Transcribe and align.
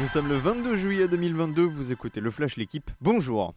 Nous 0.00 0.06
sommes 0.06 0.28
le 0.28 0.36
22 0.36 0.76
juillet 0.76 1.08
2022, 1.08 1.64
vous 1.64 1.90
écoutez 1.90 2.20
le 2.20 2.30
Flash 2.30 2.56
L'équipe, 2.56 2.88
bonjour 3.00 3.52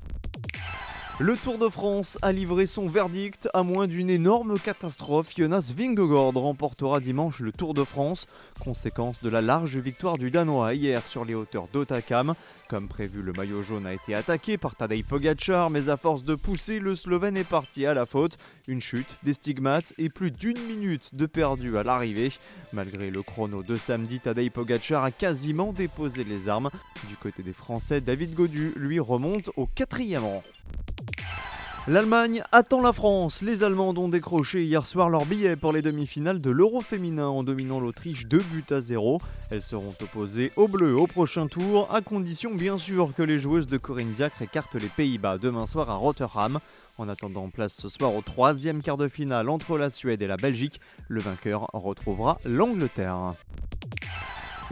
le 1.22 1.38
Tour 1.38 1.60
de 1.60 1.70
France 1.70 2.18
a 2.24 2.32
livré 2.32 2.66
son 2.66 2.90
verdict 2.90 3.48
à 3.54 3.62
moins 3.62 3.86
d'une 3.86 4.10
énorme 4.10 4.58
catastrophe. 4.58 5.36
Jonas 5.38 5.72
Vingegaard 5.78 6.34
remportera 6.34 7.00
dimanche 7.00 7.42
le 7.42 7.52
Tour 7.52 7.76
de 7.76 7.84
France, 7.84 8.26
conséquence 8.60 9.22
de 9.22 9.30
la 9.30 9.42
large 9.42 9.78
victoire 9.78 10.18
du 10.18 10.32
Danois 10.32 10.74
hier 10.74 11.08
sur 11.08 11.24
les 11.24 11.36
hauteurs 11.36 11.68
d'Otakam. 11.72 12.34
Comme 12.68 12.88
prévu, 12.88 13.22
le 13.22 13.34
maillot 13.34 13.62
jaune 13.62 13.86
a 13.86 13.94
été 13.94 14.16
attaqué 14.16 14.58
par 14.58 14.76
Tadej 14.76 15.04
Pogacar, 15.04 15.70
mais 15.70 15.90
à 15.90 15.98
force 15.98 16.24
de 16.24 16.34
pousser, 16.34 16.80
le 16.80 16.96
Slovène 16.96 17.38
est 17.38 17.44
parti 17.44 17.86
à 17.86 17.94
la 17.94 18.08
faute. 18.08 18.40
Une 18.68 18.82
chute, 18.82 19.24
des 19.24 19.36
stigmates 19.36 19.94
et 20.00 20.10
plus 20.10 20.32
d'une 20.32 20.60
minute 20.66 21.14
de 21.14 21.28
perdu 21.28 21.78
à 21.78 21.84
l'arrivée. 21.84 22.32
Malgré 22.74 23.12
le 23.12 23.22
chrono 23.22 23.62
de 23.62 23.76
samedi, 23.76 24.20
Tadej 24.20 24.50
Pogacar 24.50 25.04
a 25.04 25.12
quasiment 25.12 25.72
déposé 25.72 26.24
les 26.24 26.50
armes. 26.50 26.72
Du 27.10 27.16
côté 27.16 27.44
des 27.44 27.54
Français, 27.54 28.02
David 28.02 28.34
Godu 28.34 28.74
lui 28.76 29.00
remonte 29.00 29.52
au 29.56 29.68
quatrième 29.68 30.24
rang. 30.24 30.42
L'Allemagne 31.88 32.44
attend 32.52 32.80
la 32.80 32.94
France. 32.94 33.42
Les 33.42 33.64
Allemands 33.64 33.96
ont 33.98 34.08
décroché 34.08 34.64
hier 34.64 34.86
soir 34.86 35.10
leur 35.10 35.26
billet 35.26 35.56
pour 35.56 35.74
les 35.74 35.82
demi-finales 35.82 36.40
de 36.40 36.52
l'Euro 36.52 36.80
féminin 36.80 37.26
en 37.26 37.42
dominant 37.42 37.80
l'Autriche 37.80 38.28
2 38.28 38.38
buts 38.38 38.66
à 38.70 38.82
0. 38.82 39.20
Elles 39.50 39.64
seront 39.64 39.96
opposées 40.00 40.52
aux 40.58 40.68
Bleus 40.68 40.96
au 40.96 41.08
prochain 41.08 41.48
tour, 41.48 41.92
à 41.92 42.02
condition 42.02 42.54
bien 42.54 42.78
sûr 42.78 43.12
que 43.18 43.24
les 43.24 43.40
joueuses 43.40 43.66
de 43.66 43.78
Corinne 43.78 44.14
Diacre 44.14 44.44
écartent 44.44 44.76
les 44.76 44.90
Pays-Bas 44.90 45.40
demain 45.40 45.66
soir 45.66 45.90
à 45.90 45.96
Rotterdam. 45.96 46.60
En 47.00 47.10
attendant, 47.10 47.50
place 47.50 47.74
ce 47.74 47.90
soir 47.90 48.14
au 48.14 48.22
troisième 48.22 48.84
quart 48.84 48.98
de 48.98 49.08
finale 49.08 49.50
entre 49.50 49.80
la 49.80 49.90
Suède 49.90 50.22
et 50.22 50.28
la 50.28 50.38
Belgique. 50.38 50.80
Le 51.08 51.20
vainqueur 51.20 51.66
retrouvera 51.74 52.38
l'Angleterre. 52.46 53.34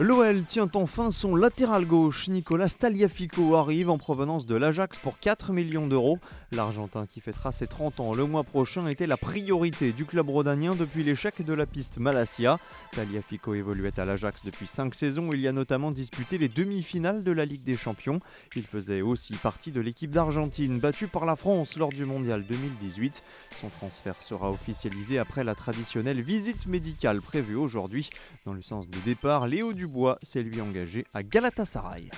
L'OL 0.02 0.46
tient 0.46 0.70
enfin 0.72 1.10
son 1.10 1.36
latéral 1.36 1.84
gauche. 1.84 2.28
Nicolas 2.28 2.70
Taliafico 2.70 3.54
arrive 3.56 3.90
en 3.90 3.98
provenance 3.98 4.46
de 4.46 4.56
l'Ajax 4.56 4.98
pour 4.98 5.18
4 5.18 5.52
millions 5.52 5.86
d'euros. 5.86 6.18
L'Argentin 6.52 7.04
qui 7.04 7.20
fêtera 7.20 7.52
ses 7.52 7.66
30 7.66 8.00
ans 8.00 8.14
le 8.14 8.24
mois 8.24 8.42
prochain 8.42 8.86
était 8.86 9.06
la 9.06 9.18
priorité 9.18 9.92
du 9.92 10.06
club 10.06 10.30
rhodanien 10.30 10.74
depuis 10.74 11.04
l'échec 11.04 11.44
de 11.44 11.52
la 11.52 11.66
piste 11.66 11.98
Malasia. 11.98 12.58
Taliafico 12.92 13.52
évoluait 13.52 14.00
à 14.00 14.06
l'Ajax 14.06 14.42
depuis 14.42 14.66
5 14.66 14.94
saisons. 14.94 15.34
Il 15.34 15.40
y 15.42 15.48
a 15.48 15.52
notamment 15.52 15.90
disputé 15.90 16.38
les 16.38 16.48
demi-finales 16.48 17.22
de 17.22 17.32
la 17.32 17.44
Ligue 17.44 17.64
des 17.64 17.76
Champions. 17.76 18.20
Il 18.56 18.64
faisait 18.64 19.02
aussi 19.02 19.34
partie 19.34 19.70
de 19.70 19.82
l'équipe 19.82 20.10
d'Argentine 20.10 20.80
battue 20.80 21.08
par 21.08 21.26
la 21.26 21.36
France 21.36 21.76
lors 21.76 21.90
du 21.90 22.06
Mondial 22.06 22.46
2018. 22.46 23.22
Son 23.60 23.68
transfert 23.68 24.22
sera 24.22 24.50
officialisé 24.50 25.18
après 25.18 25.44
la 25.44 25.54
traditionnelle 25.54 26.22
visite 26.22 26.64
médicale 26.64 27.20
prévue 27.20 27.56
aujourd'hui. 27.56 28.08
Dans 28.46 28.54
le 28.54 28.62
sens 28.62 28.88
des 28.88 29.00
départs, 29.00 29.46
Léo 29.46 29.74
Dubois 29.74 29.89
Dubois 29.90 30.18
s'est 30.22 30.44
lui 30.44 30.60
engagé 30.60 31.04
à 31.14 31.24
Galatasaray. 31.24 32.10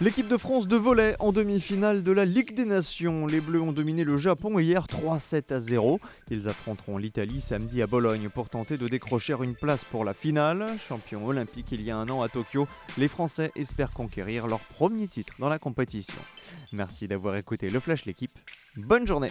L'équipe 0.00 0.26
de 0.26 0.36
France 0.36 0.66
de 0.66 0.74
volet 0.74 1.14
en 1.20 1.30
demi-finale 1.30 2.02
de 2.02 2.10
la 2.10 2.24
Ligue 2.24 2.56
des 2.56 2.64
Nations. 2.64 3.26
Les 3.26 3.40
Bleus 3.40 3.60
ont 3.60 3.70
dominé 3.70 4.02
le 4.02 4.16
Japon 4.16 4.58
hier 4.58 4.84
3-7 4.86 5.54
à 5.54 5.60
0. 5.60 6.00
Ils 6.32 6.48
affronteront 6.48 6.98
l'Italie 6.98 7.40
samedi 7.40 7.82
à 7.82 7.86
Bologne 7.86 8.28
pour 8.30 8.48
tenter 8.48 8.76
de 8.76 8.88
décrocher 8.88 9.36
une 9.44 9.54
place 9.54 9.84
pour 9.84 10.04
la 10.04 10.12
finale. 10.12 10.66
Champion 10.88 11.24
olympique 11.24 11.70
il 11.70 11.82
y 11.82 11.92
a 11.92 11.96
un 11.96 12.08
an 12.08 12.22
à 12.22 12.28
Tokyo, 12.28 12.66
les 12.98 13.06
Français 13.06 13.52
espèrent 13.54 13.92
conquérir 13.92 14.48
leur 14.48 14.58
premier 14.58 15.06
titre 15.06 15.34
dans 15.38 15.48
la 15.48 15.60
compétition. 15.60 16.20
Merci 16.72 17.06
d'avoir 17.06 17.36
écouté 17.36 17.68
le 17.68 17.78
Flash 17.78 18.06
l'équipe. 18.06 18.32
Bonne 18.76 19.06
journée 19.06 19.30